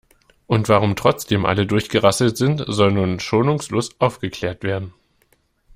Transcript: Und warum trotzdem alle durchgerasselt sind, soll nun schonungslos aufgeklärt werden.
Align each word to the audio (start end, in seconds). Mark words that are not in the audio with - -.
Und 0.47 0.67
warum 0.67 0.95
trotzdem 0.95 1.45
alle 1.45 1.67
durchgerasselt 1.67 2.35
sind, 2.35 2.63
soll 2.67 2.91
nun 2.91 3.19
schonungslos 3.19 3.91
aufgeklärt 4.01 4.63
werden. 4.63 4.95